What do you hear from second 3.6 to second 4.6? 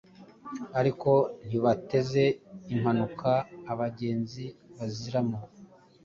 abagenzi